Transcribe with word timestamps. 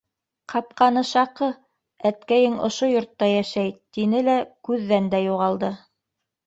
Ҡапҡаны 0.53 1.03
шаҡы, 1.09 1.49
әткәйең 2.11 2.57
ошо 2.71 2.91
йортта 2.95 3.31
йәшәй,- 3.37 3.73
тине 3.99 4.27
лә 4.31 4.41
күҙҙән 4.71 5.13
дә 5.17 5.23
юғалды. 5.31 5.75